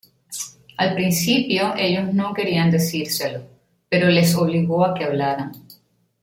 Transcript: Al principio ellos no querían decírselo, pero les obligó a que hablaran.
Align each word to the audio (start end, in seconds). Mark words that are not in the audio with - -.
Al 0.77 0.95
principio 0.95 1.75
ellos 1.77 2.11
no 2.11 2.33
querían 2.33 2.71
decírselo, 2.71 3.43
pero 3.87 4.07
les 4.09 4.33
obligó 4.33 4.83
a 4.83 4.95
que 4.95 5.03
hablaran. 5.05 5.51